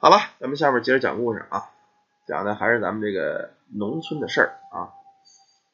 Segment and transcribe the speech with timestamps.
[0.00, 1.70] 好了，咱们下面接着讲故事啊，
[2.28, 4.94] 讲的还是咱们这个农村的事儿啊。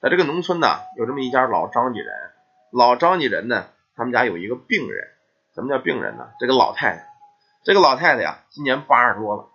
[0.01, 2.31] 在这个农村呢，有这么一家老张家人，
[2.73, 5.11] 老张家人呢，他们家有一个病人，
[5.55, 6.31] 什么叫病人呢？
[6.41, 7.07] 这个老太太，
[7.65, 9.51] 这个老太太呀，今年八十多了。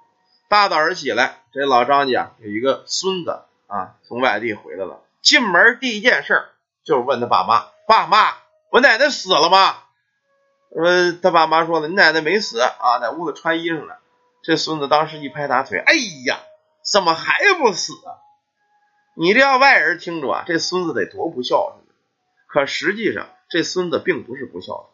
[0.49, 6.45] 大早上起来，这老张家有一个孙子啊，从外地回来了，进门第一件事
[6.83, 8.35] 就是问他爸妈：“爸妈，
[8.69, 9.77] 我奶奶死了吗？”
[10.77, 13.95] 说他爸妈说了：“你奶奶没死啊，在屋子穿衣裳呢。”
[14.49, 15.93] 这孙子当时一拍大腿，哎
[16.25, 16.39] 呀，
[16.81, 18.17] 怎么还不死啊？
[19.15, 21.85] 你这要外人听着啊，这孙子得多不孝顺。
[22.47, 24.85] 可实际上，这孙子并不是不孝顺。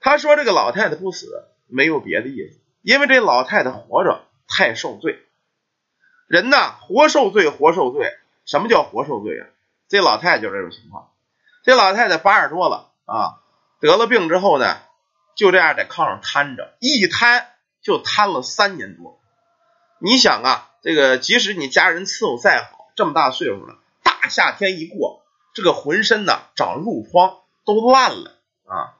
[0.00, 5.18] 他说这个老太太不死，没有别的意思，因为这老太太活着太受罪。
[6.26, 8.12] 人呐，活受罪，活受罪。
[8.44, 9.48] 什么叫活受罪啊？
[9.88, 11.10] 这老太太就这种情况。
[11.62, 13.40] 这老太太八十多了啊，
[13.80, 14.76] 得了病之后呢，
[15.34, 17.48] 就这样在炕上瘫着，一瘫。
[17.84, 19.20] 就瘫了三年多，
[19.98, 25.22] 你想啊，这个即使你家人伺候再好，这么大岁数了，大夏天一过，
[25.52, 28.96] 这个浑身呢长褥疮都烂了啊。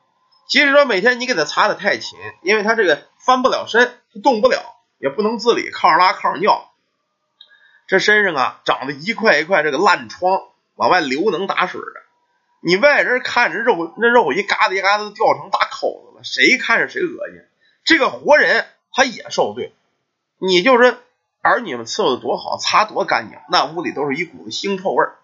[0.47, 6.71] 即使说每天你给他擦的太勤，因为他这个翻不了身，他动不了，也不能自理，靠着拉靠着尿，
[7.87, 10.43] 这身上啊长得一块一块这个烂疮，
[10.75, 11.87] 往外流能打水的。
[12.61, 17.41] 你外人看着肉那肉一嘎子一嘎子掉成大口子了，谁看着谁恶心。
[17.83, 18.67] 这个活人。
[18.95, 19.75] 他也受罪，
[20.39, 20.97] 你就说
[21.43, 25.17] 儿女们伺候的多好，擦多干净，那屋里都是一股子腥臭味儿。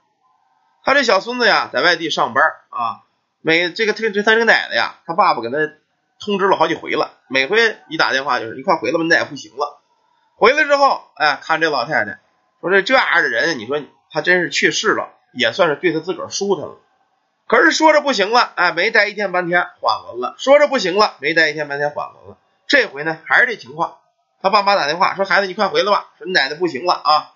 [0.83, 3.03] 他这小孙子呀，在外地上班啊，
[3.41, 5.57] 每这个他这他这个奶奶呀，他爸爸给他
[6.19, 9.81] 通知了好几回了，每回一打电话就是你快回来吧，奶奶不行了。
[10.37, 12.19] 回来之后，哎，看这老太太，
[12.61, 16.77] 说这这样的人，你说他真是去世了，也算是对他自个儿舒坦了。
[17.47, 22.39] 可是说着不行了，哎，没待一天半天缓过了；说着不行了，没待一天半天缓过了。
[22.71, 23.99] 这回呢还是这情况，
[24.41, 27.35] 他爸妈打电话说：“孩子，你快回来吧，说你奶奶不行了啊。”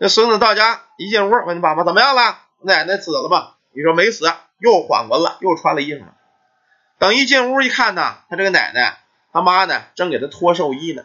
[0.00, 2.38] 那孙子到家一进屋，问你爸爸怎么样了？
[2.62, 3.58] 奶奶死了吧？
[3.74, 4.24] 你说没死，
[4.58, 6.04] 又缓过了，又穿了衣裳。
[6.98, 9.00] 等一进屋一看呢，他这个奶奶
[9.34, 11.04] 他妈呢正给他脱寿衣呢。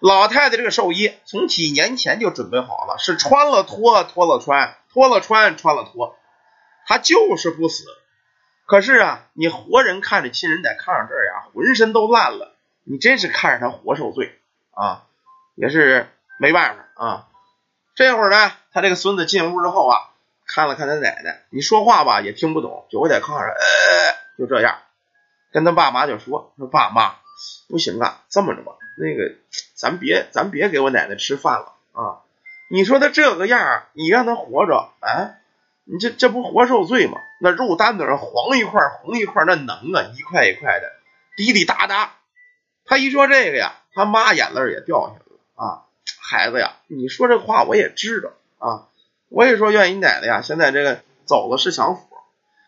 [0.00, 6.16] 老太太这个寿衣从几年前就准备好了，是穿了脱，脱了穿，脱了穿，穿了脱，
[6.84, 7.84] 他就是不死。
[8.66, 12.57] 可是啊，你活人看着亲人在炕上这儿呀，浑身都烂了。
[12.90, 14.38] 你真是看着他活受罪
[14.70, 15.04] 啊，
[15.54, 17.26] 也是没办法啊。
[17.94, 20.10] 这会儿呢，他这个孙子进屋之后啊，
[20.46, 24.78] 看了看他奶奶，你说话吧也听不懂，就我在炕上，呃，就这样，
[25.52, 27.16] 跟他爸妈就说说爸妈
[27.68, 29.34] 不行啊，这么着吧，那个
[29.74, 32.22] 咱别咱别给我奶奶吃饭了啊。
[32.70, 35.34] 你说他这个样你让他活着，啊，
[35.84, 37.18] 你这这不活受罪吗？
[37.40, 40.92] 那肉担子上黄一块红一块，那能啊，一块一块的，
[41.36, 42.12] 滴滴答答。
[42.88, 45.84] 他一说这个呀，他妈眼泪也掉下来了啊！
[46.20, 48.88] 孩子呀，你说这话我也知道啊，
[49.28, 52.08] 我也说愿意奶奶呀，现在这个走了是享福，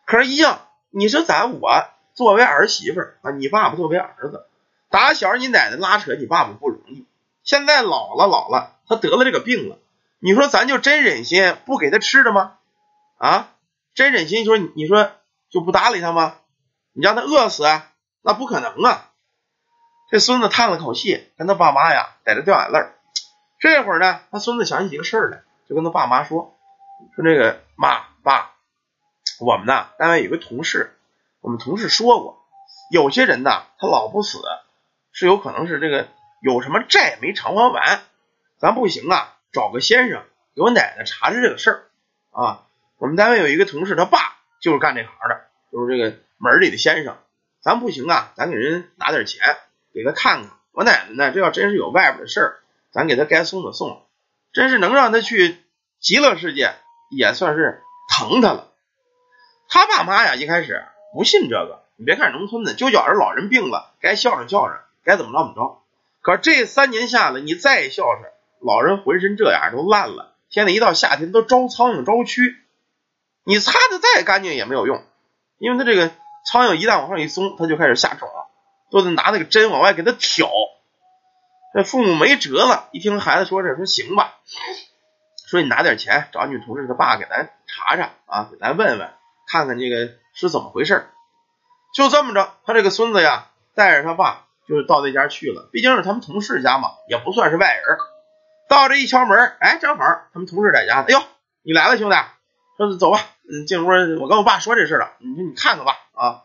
[0.04, 4.46] 可是，一样，你说咱我作为儿媳妇啊，你爸爸作为儿子，
[4.90, 7.06] 打小你奶奶拉扯你爸爸不容易，
[7.42, 9.78] 现在老了老了，他得了这个病了，
[10.18, 12.58] 你说咱就真忍心不给他吃的吗？
[13.16, 13.52] 啊，
[13.94, 15.12] 真忍心说你说
[15.48, 16.36] 就不搭理他吗？
[16.92, 17.92] 你让他饿死啊？
[18.22, 19.09] 那不可能啊！
[20.10, 22.80] 这孙子叹了口气，跟他爸妈呀在这掉眼泪
[23.60, 26.58] 这会儿呢，他孙子想起一个事儿来，就跟他爸妈说
[27.14, 28.52] ：“说这个妈爸，
[29.38, 30.96] 我们呢单位有个同事，
[31.40, 32.44] 我们同事说过，
[32.90, 34.40] 有些人呢他老不死，
[35.12, 36.08] 是有可能是这个
[36.42, 38.00] 有什么债没偿还完。
[38.58, 40.24] 咱不行啊，找个先生
[40.56, 41.84] 给我奶奶查查这个事儿
[42.32, 42.66] 啊。
[42.98, 44.18] 我们单位有一个同事，他爸
[44.60, 47.16] 就是干这行的，就是这个门里的先生。
[47.60, 49.40] 咱不行啊，咱给人拿点钱。”
[49.92, 51.32] 给他看看，我奶奶呢？
[51.32, 52.58] 这要真是有外边的事儿，
[52.92, 54.06] 咱给他该送的送，
[54.52, 55.58] 真是能让他去
[55.98, 56.74] 极乐世界，
[57.10, 58.68] 也算是疼他了。
[59.68, 60.84] 他爸妈呀，一开始
[61.14, 61.84] 不信这个。
[61.96, 65.82] 你别看农村的，就觉着老人病了，该孝顺孝顺，该怎么着怎么着。
[66.22, 72.56] 可这三年下来，你再孝顺，老人浑身这样都烂了，现在一到夏天都招苍蝇招蛆，
[73.44, 75.04] 你擦的再干净也没有用，
[75.58, 76.10] 因为他这个
[76.46, 78.28] 苍蝇一旦往上一松，他就开始下种。
[78.90, 80.50] 都得拿那个针往外给他挑，
[81.74, 82.88] 这父母没辙了。
[82.92, 84.34] 一听孩子说这，说行吧，
[85.46, 89.10] 说你拿点钱找你同事他爸给咱查查啊，给咱问问，
[89.46, 91.06] 看看这个是怎么回事。
[91.94, 95.68] 就这么着，他这个孙子呀，带着他爸就是到那家去了。
[95.72, 97.98] 毕竟是他们同事家嘛，也不算是外人。
[98.68, 101.02] 到这一敲门，哎，正好他们同事在家。
[101.02, 101.20] 哎呦，
[101.62, 102.16] 你来了，兄弟，
[102.76, 103.88] 说走吧，嗯，进屋，
[104.20, 106.42] 我跟我爸说这事了，你说你看看吧，啊。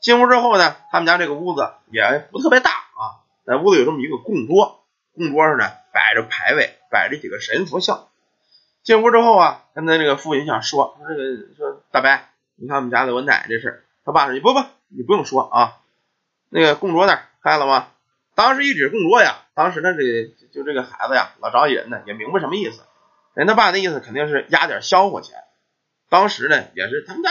[0.00, 4.84] 进屋之后呢，他们家这个屋子也不特别大啊，在屋子有这么一个供桌，
[5.14, 8.08] 供桌上呢摆着牌位，摆着几个神佛像。
[8.82, 12.20] 进屋之后啊，跟他这个父亲想说说这个说大伯，
[12.54, 15.78] 你看我们家的我奶这事他爸说你不不，你不用说啊，
[16.50, 17.88] 那个供桌那儿看见了吗？
[18.36, 22.82] 当时一指供桌呀，当时呢这就这个孩子呀，老着急人呢也明白什么意思，
[23.34, 25.42] 人他爸那意思肯定是压点香火钱。
[26.08, 27.30] 当时呢也是他们家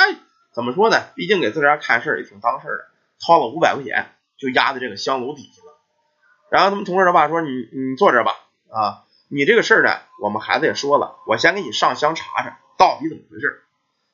[0.56, 1.04] 怎么说呢？
[1.16, 2.86] 毕竟给自个儿看事儿也挺当事儿的，
[3.20, 5.78] 掏了五百块钱就压在这个香炉底下了。
[6.50, 8.32] 然后他们同事他爸说你你坐这儿吧
[8.72, 9.02] 啊。
[9.28, 9.90] 你这个事儿呢，
[10.22, 13.64] 我们孩子也说了，我先给你上香查查到底怎么回事。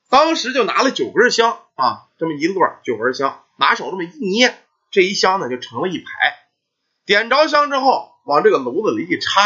[0.10, 4.56] 当时就拿了九根香啊，这么一摞九根香，拿手这么一捏，
[4.90, 6.06] 这一香呢就成了一排。
[7.06, 9.42] 点着香之后，往这个炉子里一插，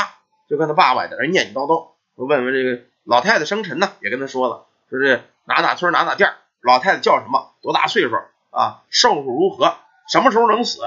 [0.48, 8.15] 就跟他爸爸在那念念叨叨，问问这个老太太生辰呢，也跟他说了，说这哪哪村哪哪店儿，老太太叫什么，多大岁数
[8.51, 9.75] 啊，寿数如何，
[10.09, 10.81] 什么时候能死，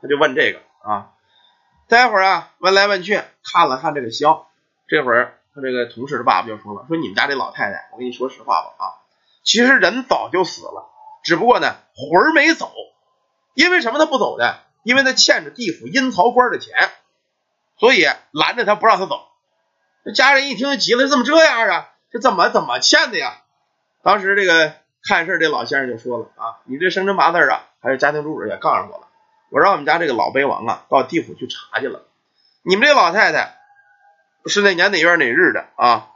[0.00, 1.10] 他就问这个啊。
[1.88, 4.46] 待会儿啊，问来问去，看了看这个香，
[4.88, 8.84] 这会儿他这个同事的爸爸就说了：“说你们家这老太太，我跟你说实话吧啊，
[9.42, 10.88] 其实人早就死了，
[11.22, 12.72] 只不过呢魂儿没走。
[13.54, 14.56] 因为什么他不走呢？
[14.82, 16.90] 因为他欠着地府阴曹官的钱，
[17.78, 19.28] 所以拦着他不让他走。
[20.04, 21.88] 这家人一听就急了：怎么这样啊？
[22.10, 23.42] 这怎么怎么欠的呀？
[24.02, 24.74] 当时这个
[25.06, 29.08] 看事这老先生就说了：啊，你这生辰八字啊，还有家庭主旨也告诉我了。”
[29.50, 32.06] 我让我们家这个老碑王啊到地府去查去了。
[32.62, 33.56] 你们这老太太
[34.46, 36.08] 是哪年哪月哪日的啊？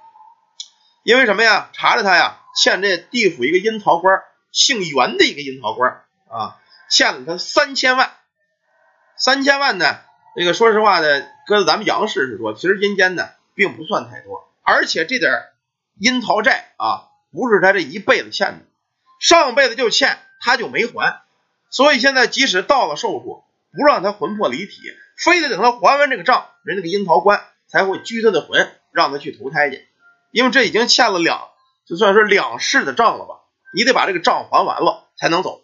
[1.05, 1.71] 因为什么呀？
[1.73, 6.57] 查着他呀，欠这地府一个阴曹官，姓袁的一个阴曹官啊，
[6.91, 8.11] 欠了他三千万。
[9.17, 9.99] 三千万呢，
[10.35, 11.07] 这个说实话呢，
[11.47, 15.31] 搁咱们杨氏是说，其实阴间呢并不算太多，而且这点
[15.99, 18.65] 阴曹债啊，不是他这一辈子欠的，
[19.19, 21.23] 上辈子就欠，他就没还。
[21.71, 24.81] 所以现在即使到了寿数，不让他魂魄离体，
[25.17, 29.87] 非得等他还完这个账，人那个阴曹官才会拘他的魂，让他去投胎去。
[30.31, 31.49] 因为这已经欠了两，
[31.87, 33.35] 就算是两世的账了吧？
[33.75, 35.61] 你得把这个账还完了才能走。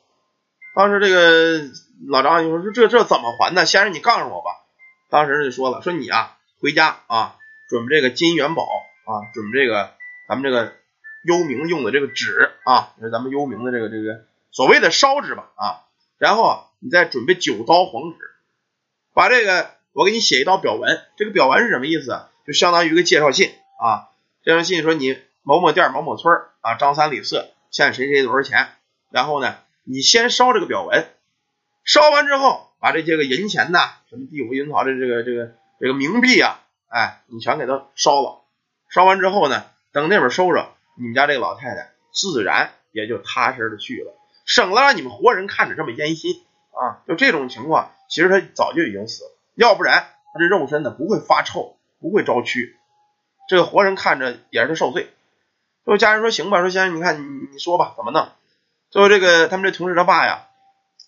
[0.74, 1.70] 当时这个
[2.08, 3.64] 老张就：“说这这怎么还呢？
[3.64, 4.50] 先生你告诉我吧。”
[5.08, 7.36] 当时就说了：“说你啊，回家啊，
[7.68, 9.94] 准备这个金元宝啊，准备这个
[10.28, 10.74] 咱们这个
[11.25, 15.81] 幽冥用的这个纸啊，是咱们幽冥的这个这个所谓的烧纸吧啊。”
[16.17, 18.19] 然后，你再准备九刀黄纸，
[19.12, 21.00] 把这个我给你写一道表文。
[21.17, 22.23] 这个表文是什么意思？
[22.47, 23.50] 就相当于一个介绍信
[23.81, 24.09] 啊。
[24.44, 28.69] 介绍信说你某某店某某村啊，张三李四欠谁谁多少钱。
[29.11, 31.09] 然后呢，你先烧这个表文，
[31.85, 38.43] 烧完之后，把这些个银钱呐，什么地府银曹的这个这个这个冥币啊，哎，你全给它烧了。
[38.88, 44.14] 烧完之后呢，等那边收着，你们家这个老太太自然也就踏实的去了。
[44.44, 47.00] 省了让你们活人看着这么烟心啊！
[47.08, 52.75] 就这种情况，其实他早就已经死了，要不然他这肉身呢不会发臭，不会招蛆，
[53.49, 55.08] 这个活人看着也是受罪。
[55.85, 58.29] 最后家人说行吧，说先生你看你你说吧，怎么弄？
[58.90, 60.47] 最后这个他们这同事他爸呀，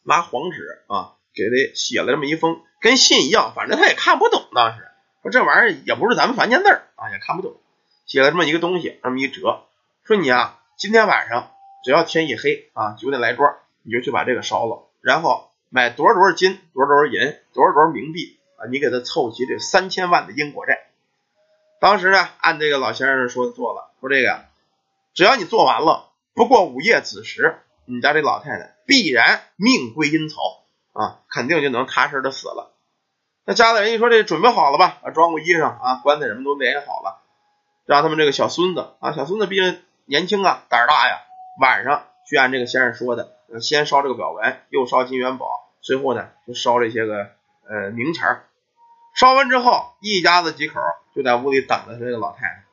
[0.05, 4.49] 拿黄纸啊给他写了这么一封跟信一样，反正他也看不懂。
[4.55, 4.89] 当时
[5.23, 7.61] 说这玩意儿也不是咱们凡间字儿啊，也看不懂，
[8.06, 9.67] 写了这么一个东西，这么一折，
[10.06, 11.50] 说你啊今天晚上。
[11.85, 13.47] 只要天一黑啊，九点来钟，
[13.85, 20.88] 你就去把这个烧了，然后买多少多少金，多少多少银，多少多少冥币啊，你给他凑齐这三千万的因果债。
[21.81, 24.46] 当时呢，按这个老先生说的做了，说这个
[25.15, 32.72] 只要你做完了，不过午夜子时，你家这老太太必然命归阴曹啊，肯定就能踏实的死了。
[33.44, 37.22] 那家里人一说这准备好了吧，啊，装过衣裳啊，棺材什么都联系好了，
[37.84, 41.22] 让他们这个小孙子啊，小孙子毕竟年轻啊，胆儿大呀。
[41.60, 45.46] 晚上去按这个先生说的，先烧这个表文，又烧金元宝，
[45.81, 47.31] 最后呢就烧这些个
[47.69, 48.44] 呃冥钱儿
[49.15, 50.79] 烧完之后，一家子几口
[51.15, 52.65] 就在屋里等着这个老太太。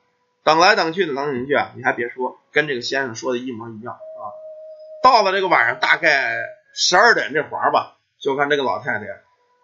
[0.42, 4.22] 等来等去的，等等去啊，你还别说，跟这个先生说的一模一样啊。
[5.02, 6.36] 到了这个晚上，大概
[6.74, 9.06] 十二点这会儿吧，就看这个老太太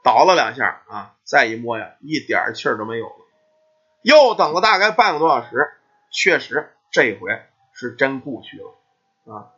[0.02, 3.16] 倒了两下啊，再一摸呀，一点气儿都没有了。
[4.02, 5.70] 又等了大概半个多小时，
[6.10, 7.42] 确实这一回
[7.88, 9.34] 是真故去了。
[9.34, 9.52] 啊，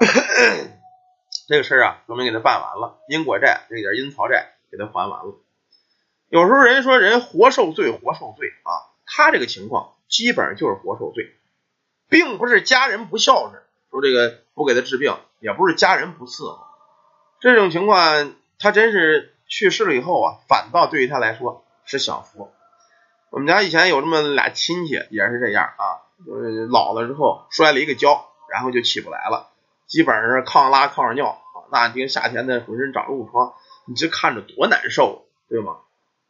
[1.46, 5.34] 这个事儿啊，终于给他办完了，因果债这点阴曹债给他还完了。
[6.28, 11.34] 有时候人说人活受罪，活受罪啊，他这个情况基本上就是活受罪，
[12.08, 16.66] 并不是家人不孝顺，说这个不给他治病，也不是家人不伺候，
[17.40, 22.52] 这种情况他真是去世了以后啊，反倒对于他来说是享福。
[23.30, 28.24] 我们家以前有这么俩亲戚，也是这样啊，就是老了之后摔了一个跤。
[28.50, 29.50] 然后就起不来了，
[29.86, 33.52] 基本上是抗拉抗尿啊，那这个夏天的浑身长褥疮，
[33.84, 35.76] 你这看着多难受，对吗？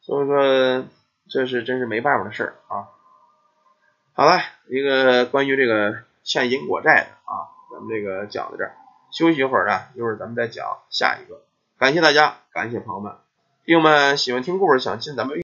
[0.00, 0.84] 所以说
[1.30, 2.88] 这是真是没办法的事儿啊。
[4.14, 8.74] 好了，一个关于这个欠因果债的啊，咱们这个讲到这儿，
[9.12, 11.42] 休息一会儿呢，一会儿咱们再讲下一个。
[11.78, 13.14] 感谢大家，感谢朋友们，
[13.64, 15.36] 弟兄们喜欢听故事，想进咱们。